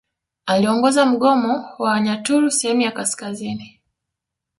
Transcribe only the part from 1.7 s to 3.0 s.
wa Wanyaturu sehemu ya